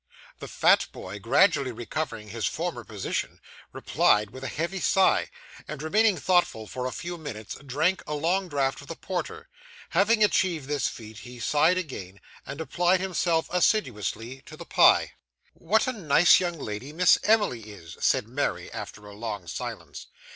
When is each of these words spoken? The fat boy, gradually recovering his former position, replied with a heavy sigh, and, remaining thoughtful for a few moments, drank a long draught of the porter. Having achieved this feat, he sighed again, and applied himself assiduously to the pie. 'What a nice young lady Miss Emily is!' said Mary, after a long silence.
The 0.39 0.47
fat 0.47 0.87
boy, 0.91 1.19
gradually 1.19 1.71
recovering 1.71 2.29
his 2.29 2.47
former 2.47 2.83
position, 2.83 3.39
replied 3.71 4.31
with 4.31 4.43
a 4.43 4.47
heavy 4.47 4.79
sigh, 4.79 5.29
and, 5.67 5.83
remaining 5.83 6.17
thoughtful 6.17 6.65
for 6.65 6.87
a 6.87 6.91
few 6.91 7.19
moments, 7.19 7.55
drank 7.63 8.01
a 8.07 8.15
long 8.15 8.49
draught 8.49 8.81
of 8.81 8.87
the 8.87 8.95
porter. 8.95 9.47
Having 9.89 10.23
achieved 10.23 10.67
this 10.67 10.87
feat, 10.87 11.19
he 11.19 11.39
sighed 11.39 11.77
again, 11.77 12.19
and 12.47 12.59
applied 12.59 12.99
himself 12.99 13.45
assiduously 13.51 14.41
to 14.47 14.57
the 14.57 14.65
pie. 14.65 15.11
'What 15.53 15.85
a 15.85 15.91
nice 15.93 16.39
young 16.39 16.57
lady 16.57 16.91
Miss 16.93 17.19
Emily 17.23 17.69
is!' 17.69 17.95
said 17.99 18.27
Mary, 18.27 18.73
after 18.73 19.05
a 19.05 19.13
long 19.13 19.45
silence. 19.45 20.07